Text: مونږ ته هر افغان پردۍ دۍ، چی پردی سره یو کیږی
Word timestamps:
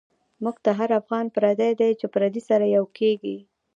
مونږ 0.41 0.57
ته 0.63 0.71
هر 0.79 0.89
افغان 1.01 1.25
پردۍ 1.35 1.71
دۍ، 1.79 1.91
چی 1.99 2.07
پردی 2.13 2.41
سره 2.49 2.65
یو 2.75 2.85
کیږی 2.97 3.37